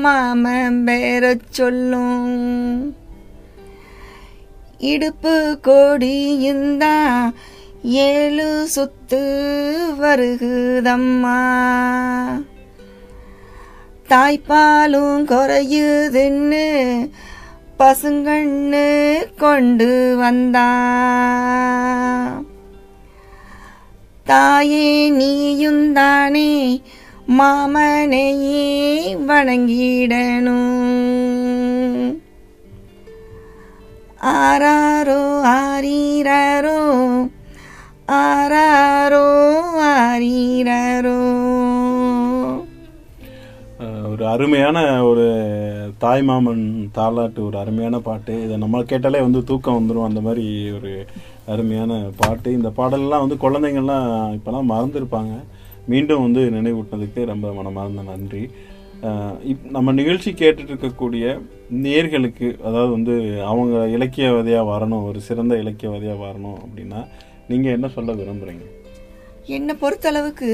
மாமன் 0.03 0.79
பேர 0.85 1.39
சொல்லும் 1.49 2.35
இடுப்பு 4.77 5.59
கொடியுந்தா 5.63 6.95
ஏழு 7.83 8.67
சுத்து 8.75 9.23
வருகுதம்மா. 9.99 11.39
தாய்ப்பாலும் 14.09 15.23
குறையுதுன்னு 15.25 16.65
பசுங்கண்ணு 17.79 18.87
கொண்டு 19.41 19.89
வந்தா. 20.19 20.69
தாயே 24.29 24.87
நீயுந்தானே 25.17 26.51
மாமனையே 27.37 28.65
வணங்கிடணும். 29.29 30.65
ஆராரோ 34.35 35.21
ஆரீரரோ 35.57 36.79
ஆராரோ 38.23 39.27
ஆரீரரோ 39.91 41.19
ஒரு 44.11 44.23
அருமையான 44.27 44.77
ஒரு 45.09 45.27
தாய்மாமன் 46.03 46.63
தாலாட்டு 46.97 47.39
ஒரு 47.47 47.57
அருமையான 47.61 47.97
பாட்டு. 48.07 48.33
இதை 48.45 48.55
நம்ம 48.63 48.81
கேட்டாலே 48.91 49.19
வந்து 49.25 49.39
தூக்கம் 49.49 49.77
வந்துடும் 49.77 50.07
அந்த 50.07 50.21
மாதிரி 50.27 50.45
ஒரு 50.77 50.91
அருமையான 51.53 51.91
பாட்டு. 52.21 52.49
இந்த 52.57 52.69
பாடலெலாம் 52.79 53.23
வந்து 53.25 53.37
குழந்தைங்கள்லாம் 53.43 54.07
இப்போலாம் 54.37 54.71
மறந்துருப்பாங்க. 54.73 55.35
மீண்டும் 55.91 56.23
வந்து 56.25 56.41
நினைவூட்டினதுக்கு 56.57 57.21
ரொம்ப 57.31 57.53
மனமார்ந்த 57.59 58.03
நன்றி. 58.11 58.43
இப் 59.51 59.65
நம்ம 59.75 59.93
நிகழ்ச்சி 59.99 60.29
கேட்டுட்டு 60.33 60.71
இருக்கக்கூடிய 60.73 61.25
நேர்களுக்கு 61.85 62.47
அதாவது 62.67 62.91
வந்து 62.95 63.15
அவங்க 63.51 63.77
இலக்கியவாதியாக 63.95 64.69
வரணும் 64.73 65.05
ஒரு 65.09 65.19
சிறந்த 65.27 65.55
இலக்கியவாதியாக 65.63 66.23
வரணும் 66.27 66.57
அப்படின்னா 66.63 67.01
நீங்கள் 67.51 67.75
என்ன 67.77 67.87
சொல்ல 67.97 68.13
விரும்புகிறீங்க 68.21 68.65
என்னை 69.57 69.73
பொறுத்தளவுக்கு 69.81 70.49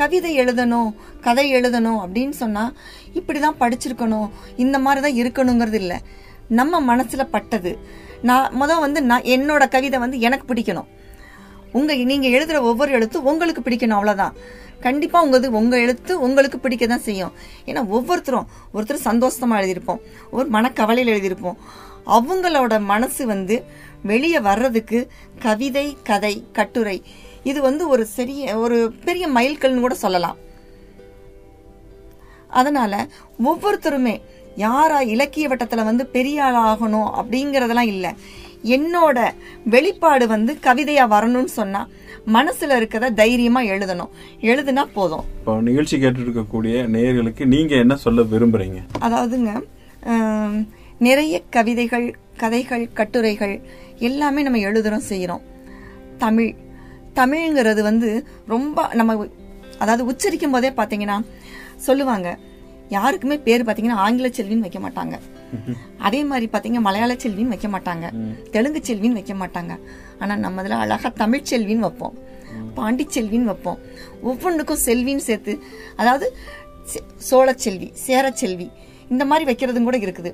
கவிதை 0.00 0.32
எழுதணும் 0.42 0.90
கதை 1.26 1.46
எழுதணும் 1.56 2.00
அப்படின்னு 2.04 2.34
சொன்னால் 2.42 2.72
இப்படி 3.18 3.38
தான் 3.44 3.60
படிச்சிருக்கணும். 3.62 4.28
இந்த 4.64 4.76
மாதிரி 4.84 5.00
தான் 5.06 5.18
இருக்கணுங்கிறது 5.22 5.78
இல்லை. 5.82 5.98
நம்ம 6.58 6.80
மனசில் 6.90 7.32
பட்டது. 7.34 7.72
நான் 8.30 8.52
மொதல் 8.60 8.82
வந்து 8.86 9.00
நான் 9.12 9.30
என்னோட 9.36 9.64
கவிதை 9.76 9.98
வந்து 10.04 10.18
எனக்கு 10.26 10.46
பிடிக்கணும். 10.50 10.90
உங்கள் 11.78 12.04
நீங்கள் 12.10 12.34
எழுதுகிற 12.36 12.58
ஒவ்வொரு 12.70 12.90
எழுத்தும் 12.96 13.26
உங்களுக்கு 13.30 13.62
பிடிக்கணும் 13.66 13.98
அவ்வளோதான் 13.98 14.36
கண்டிப்பாக 14.84 15.24
உங்களது 15.26 15.48
உங்கள் 15.60 15.82
எழுத்து 15.84 16.12
உங்களுக்கு 16.26 16.58
பிடிக்க 16.64 16.84
தான் 16.86 17.04
செய்யும். 17.08 17.32
ஏன்னா 17.68 17.82
ஒவ்வொருத்தரும் 17.96 18.48
ஒருத்தர் 18.74 19.06
சந்தோஷமாக 19.08 19.60
எழுதியிருப்போம். 19.60 20.00
ஒரு 20.36 20.46
மனக்கவலையில் 20.56 21.12
எழுதியிருப்போம். 21.14 21.58
அவங்களோட 22.16 22.74
மனசு 22.92 23.22
வந்து 23.34 23.56
வெளியே 24.10 24.40
வர்றதுக்கு 24.48 24.98
கவிதை 25.44 25.86
கதை 26.10 26.34
கட்டுரை 26.58 26.98
இது 27.44 27.58
வந்து 27.68 27.84
ஒரு 27.94 28.04
சிறிய 28.16 28.58
ஒரு 28.64 28.78
பெரிய 29.06 29.24
மைல்கல்னு 29.36 29.84
கூட 29.84 29.96
சொல்லலாம். 30.04 30.38
அதனால 32.60 32.94
ஒவ்வொருத்தருமே 33.48 34.14
யாரா 34.62 34.98
இலக்கிய 35.14 35.48
வட்டத்துல 35.48 35.84
வந்து 35.90 36.04
பெரிய 36.16 36.42
ஆகணும் 36.70 37.10
அப்படிங்கறதெல்லாம் 37.20 37.92
இல்ல. 37.94 38.06
என்னோட 38.76 39.18
வெளிப்பாடு 39.74 40.24
வந்து 40.34 40.52
கவிதையா 40.66 41.04
வரணும்னு 41.14 41.52
சொன்னா 41.60 41.80
மனசுல 42.36 42.76
இருக்கத 42.80 43.10
தைரியமா 43.20 43.60
எழுதணும். 43.72 44.12
எழுதுனா 44.50 44.84
போதும். 44.94 45.24
இப்போ 45.38 45.54
நிகழ்ச்சி 45.68 45.96
கேட்டுட்டு 45.96 46.26
இருக்கக்கூடிய 46.26 46.84
நேயர்களுக்கு 46.94 47.44
நீங்கள் 47.54 47.82
என்ன 47.84 47.96
சொல்ல 48.04 48.22
விரும்புகிறீங்க 48.32 48.80
அதாவதுங்க 49.06 49.52
நிறைய 51.06 51.34
கவிதைகள் 51.56 52.06
கதைகள் 52.42 52.84
கட்டுரைகள் 52.98 53.54
எல்லாமே 54.08 54.42
நம்ம 54.42 54.62
எழுதுறோம் 54.68 55.08
செய்யறோம் 55.10 55.44
தமிழ் 56.18 56.50
தமிழ்ங்கிறது 57.18 57.82
வந்து 57.82 58.08
ரொம்ப 58.54 58.86
நம்ம 59.00 59.12
அதாவது 59.82 60.02
உச்சரிக்கும் 60.10 60.54
போதே 60.54 60.70
பாத்தீங்கன்னா 60.80 61.16
சொல்லுவாங்க. 61.86 62.28
யாருக்குமே 62.90 63.36
பேர் 63.46 63.66
பாத்தீங்கன்னா 63.68 64.00
ஆங்கில 64.04 64.28
செல்வின்னு 64.38 64.66
வைக்க 64.66 64.80
மாட்டாங்க. 64.86 65.14
அதே 66.06 66.20
மாதிரி 66.30 66.46
பாத்தீங்க 66.52 66.80
மலையாள 66.86 67.12
செல்வின்னு 67.24 67.54
வைக்க 67.54 67.68
மாட்டாங்க. 67.74 68.06
தெலுங்கு 68.54 68.80
செல்வின்னு 68.88 69.18
வைக்க 69.20 69.34
மாட்டாங்க. 69.42 69.72
ஆனா 70.20 70.34
நம்ம 70.36 70.62
இதுல 70.62 70.78
அழகா 70.84 71.08
தமிழ் 71.22 71.48
செல்வின்னு 71.50 71.86
வைப்போம். 71.88 72.14
பாண்டி 72.76 73.04
செல்வின்னு 73.16 73.50
வைப்போம். 73.52 73.78
ஒவ்வொன்றுக்கும் 74.30 74.82
செல்வின்னு 74.86 75.26
சேர்த்து 75.28 75.52
அதாவது 75.96 76.26
சோழச்செல்வி 77.30 77.88
சேரச்செல்வி 78.06 78.68
இந்த 79.12 79.24
மாதிரி 79.30 79.44
வைக்கிறதும் 79.50 79.86
கூட 79.88 79.96
இருக்குது. 79.98 80.30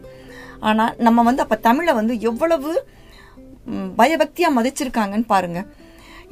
ஆனா 0.69 0.85
நம்ம 1.07 1.23
வந்து 1.23 1.43
அப்ப 1.43 1.57
தமிழை 1.69 1.93
வந்து 2.01 2.15
எவ்வளவு 2.31 2.71
ம், 3.67 3.91
பயபக்தியா 3.99 4.49
மதிச்சிருக்காங்கன்னு 4.57 5.27
பாருங்க. 5.27 5.61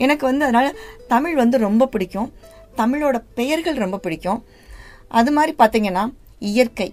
எனக்கு 0.05 0.25
வந்து 0.31 0.45
அதனால் 0.49 0.79
தமிழ் 1.13 1.37
வந்து 1.43 1.57
ரொம்ப 1.67 1.89
பிடிக்கும். 1.93 2.29
தமிழோட 2.81 3.17
பெயர்கள் 3.39 3.83
ரொம்ப 3.85 3.99
பிடிக்கும். 4.05 4.41
அது 5.19 5.31
மாதிரி 5.37 5.53
பார்த்திங்கன்னா 5.63 6.05
இயற்கை. 6.51 6.89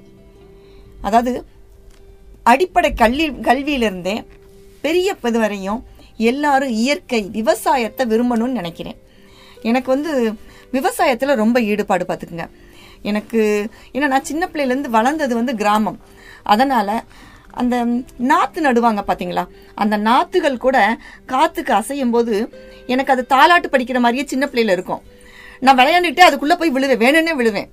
அதாவது 1.08 1.32
அடிப்படை 2.52 2.90
கல்வி 3.02 3.26
கல்வியிலிருந்தே 3.50 4.16
பெரிய 4.86 5.16
இது 5.30 5.40
வரையும் 5.44 5.82
எல்லாரும் 6.30 6.74
இயற்கை 6.82 7.22
விவசாயத்தை 7.38 8.04
விரும்பணும்னு 8.12 8.60
நினைக்கிறேன். 8.62 8.98
எனக்கு 9.70 9.90
வந்து 9.96 10.12
விவசாயத்தில் 10.76 11.40
ரொம்ப 11.44 11.58
ஈடுபாடு 11.72 12.04
பார்த்துக்குங்க 12.08 12.46
எனக்கு 13.10 13.42
ஏன்னா 13.96 14.08
நான் 14.14 14.30
சின்ன 14.30 14.44
பிள்ளையிலேருந்து 14.52 14.92
வளர்ந்தது 14.98 15.34
வந்து 15.40 15.54
கிராமம். 15.62 16.00
அதனால் 16.54 16.94
அந்த 17.62 17.76
நாத்து 18.32 18.60
நடுவாங்க 18.68 19.02
பாத்தீங்களா? 19.08 19.44
அந்த 19.76 19.96
நாத்துகள் 20.08 20.64
கூட 20.66 20.78
காத்துக்கு 21.32 21.74
அசையும் 21.80 22.14
போது 22.16 22.36
எனக்கு 22.94 23.14
அது 23.14 23.24
தாலாட்டு 23.34 23.68
படிக்கிற 23.74 24.00
மாதிரியே 24.06 24.26
சின்ன 24.32 24.46
பிள்ளையில 24.52 24.76
இருக்கும். 24.78 25.02
நான் 25.66 25.78
விளையாண்டுட்டு 25.78 26.24
அதுக்குள்ள 26.28 26.56
போய் 26.60 26.76
விழுவேன். 26.78 27.04
வேணும்னே 27.04 27.34
விழுவேன். 27.42 27.70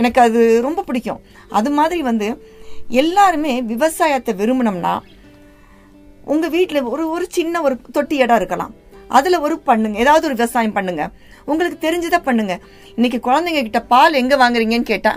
எனக்கு 0.00 0.20
அது 0.20 0.40
ரொம்ப 0.66 0.82
பிடிக்கும். 0.82 1.20
அது 1.58 1.70
மாதிரி 1.78 2.02
வந்து 2.02 2.28
எல்லாருமே 3.02 3.54
விவசாயத்தை 3.72 4.34
விரும்பினோம்னா 4.40 4.94
உங்க 6.32 6.46
வீட்டில் 6.48 6.88
ஒரு 6.94 7.04
ஒரு 7.14 7.26
சின்ன 7.36 7.60
ஒரு 7.66 7.74
தொட்டி 7.96 8.16
இடம் 8.24 8.36
இருக்கலாம். 8.36 8.72
அதுல 9.08 9.40
ஒரு 9.46 9.58
பண்ணுங்க. 9.68 9.98
ஏதாவது 9.98 10.26
ஒரு 10.28 10.36
விவசாயம் 10.36 10.76
பண்ணுங்க. 10.78 11.04
உங்களுக்கு 11.50 11.78
தெரிஞ்சதை 11.86 12.18
பண்ணுங்க. 12.28 12.54
இன்னைக்கு 12.94 13.18
குழந்தைங்க 13.30 13.62
கிட்ட 13.68 13.80
பால் 13.92 14.20
எங்க 14.22 14.34
வாங்குறீங்கன்னு 14.42 14.92
கேட்டா 14.92 15.12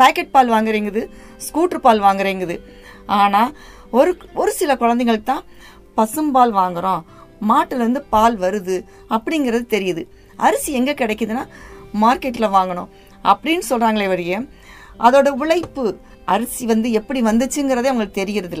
பேக்கெட் 0.00 0.34
பால் 0.34 0.50
வாங்குறீங்குது 0.50 1.02
ஸ்கூட்டர் 1.46 1.84
பால் 1.86 2.02
வாங்குறீங்குது. 2.08 2.56
ஆனால் 3.18 3.52
ஒரு 3.98 4.10
ஒரு 4.34 4.52
சில 4.60 4.74
குழந்தைங்களுக்கு 4.80 5.28
தான் 5.32 5.46
பசும்பால் 5.96 6.52
வாங்குகிறோம் 6.60 7.02
மாட்டுலேருந்து 7.48 8.00
பால் 8.14 8.36
வருது 8.38 8.76
அப்படிங்கிறது 9.16 9.64
தெரியுது. 9.76 10.02
அரிசி 10.36 10.70
எங்கே 10.78 10.94
கிடைக்குதுன்னா 11.00 11.44
மார்க்கெட்டில் 12.02 12.54
வாங்கணும். 12.56 12.90
அப்படின்னு 13.30 13.64
சொல்கிறாங்களே 13.70 14.08
வழிய 14.12 14.42
அதோட 15.06 15.28
உழைப்பு 15.42 15.84
அரிசி 16.24 16.64
வந்து 16.66 16.88
எப்படி 16.98 17.20
வந்துச்சுங்கிறதே 17.22 17.90
அவங்களுக்கு 17.90 18.20
தெரியறது 18.22 18.58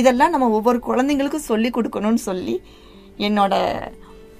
இதெல்லாம் 0.00 0.30
நம்ம 0.30 0.48
ஒவ்வொரு 0.58 0.78
குழந்தைங்களுக்கும் 0.86 1.48
சொல்லி 1.50 1.70
கொடுக்கணும்னு 1.70 2.22
சொல்லி 2.28 2.54
என்னோட 3.26 3.54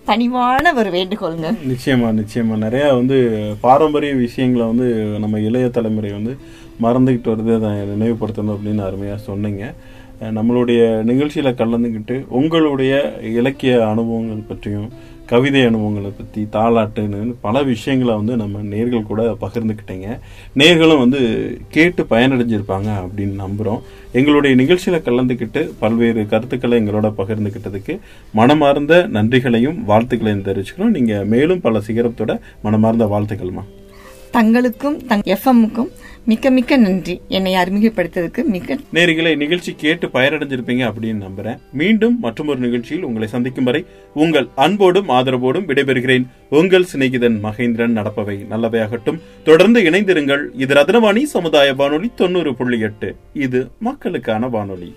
தனிவான 0.05 0.73
ஒரு 0.81 0.91
வேண்டுகோளுங்க. 0.91 1.49
நிச்சயமா 1.71 2.09
நிச்சயமா. 2.21 2.55
நிறைய 2.65 2.85
வந்து 3.01 3.17
பாரம்பரிய 3.61 4.13
விஷயங்களை 4.15 4.65
வந்து 4.67 4.87
நம்ம 5.25 5.41
இளைய 5.49 5.69
தலைமுறை 5.69 6.11
வந்து 6.13 6.33
மறந்துக்கிட்டு 6.85 7.33
வருது 7.33 7.55
அதை 7.59 7.73
நினைவுபடுத்தணும் 7.93 8.55
அப்படின்னு 8.57 8.87
அருமையாக 8.89 9.27
சொன்னீங்க. 9.29 9.65
நம்மளுடைய 10.39 10.83
நிகழ்ச்சியில் 11.09 11.59
கலந்துக்கிட்டு 11.61 12.17
உங்களுடைய 12.41 12.93
இலக்கிய 13.39 13.73
அனுபவங்கள் 13.87 14.49
பற்றியும் 14.51 14.91
கவிதை 15.31 15.61
அனுபவங்களை 15.69 16.11
பற்றி 16.17 16.41
தாளாட்டுன்னு 16.53 17.35
பல 17.41 17.63
விஷயங்களை 17.63 18.15
வந்து 18.17 18.35
நம்ம 18.37 18.63
நேர்கள் 18.73 19.09
கூட 19.11 19.23
பகிர்ந்துக்கிட்டீங்க 19.41 20.09
நேர்களும் 20.61 21.03
வந்து 21.05 21.21
கேட்டு 21.69 22.03
பயனடைஞ்சிருப்பாங்க 22.11 22.89
அப்படின்னு 23.03 23.35
நம்புகிறோம் 23.43 23.83
எங்களுடைய 24.13 24.57
நிகழ்ச்சியில் 24.63 25.05
கலந்துக்கிட்டு 25.07 25.63
பல்வேறு 25.79 26.27
கருத்துக்களை 26.33 26.79
எங்களோட 26.83 27.11
பகிர்ந்துக்கிட்டதுக்கு 27.21 27.97
மனமார்ந்த 28.33 29.07
நன்றிகளையும் 29.17 29.79
வாழ்த்துக்களையும் 29.89 30.47
தெரிவிச்சுக்கிறோம். 30.49 30.95
நீங்கள் 30.99 31.25
மேலும் 31.25 31.65
பல 31.67 31.83
சிகரத்தோட 31.87 32.35
மனமார்ந்த 32.63 33.07
வாழ்த்துக்கள்மா. 33.15 33.65
தங்களுக்கும் 34.37 34.99
தங் 35.09 35.27
எஃப்எம்முக்கும் 35.35 35.91
மிக்க 36.25 36.51
மிக்க 36.51 36.77
நன்றி. 36.77 37.21
என்னை 37.29 37.55
அறிமுகப்படுத்ததுக்கு 37.55 38.45
மிக்க 38.45 38.79
நேர்களை 38.93 39.37
நிகழ்ச்சி 39.37 39.75
கேட்டு 39.77 40.07
பயனடைஞ்சிருப்பீங்க 40.07 40.85
அப்படின்னு 40.91 41.29
நம்புறேன். 41.29 41.59
மீண்டும் 41.73 42.19
மற்றொரு 42.19 42.59
நிகழ்ச்சியில் 42.59 43.05
உங்களை 43.05 43.29
சந்திக்கும் 43.29 43.65
வரை 43.65 43.87
உங்கள் 44.15 44.49
அன்போடும் 44.55 45.09
ஆதரவோடும் 45.09 45.67
விடைபெறுகிறேன். 45.69 46.27
உங்கள் 46.51 46.87
சிநேகிதன் 46.95 47.39
மகேந்திரன் 47.43 47.97
நடப்பவை 47.99 48.47
நல்லவையாகட்டும். 48.51 49.21
தொடர்ந்து 49.45 49.83
இணைந்திருங்கள். 49.83 50.47
இது 50.57 50.75
ரத்னவாணி 50.75 51.23
சமுதாய 51.23 51.75
வானொலி 51.75 52.11
தொண்ணூறு 52.15 52.55
புள்ளி 52.55 52.81
எட்டு. 52.81 53.17
இது 53.33 53.71
மக்களுக்கான 53.79 54.49
வானொலி. 54.49 54.95